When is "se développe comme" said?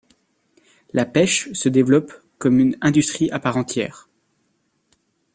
1.53-2.57